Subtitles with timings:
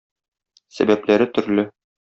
[0.79, 1.71] Сәбәпләре төрле.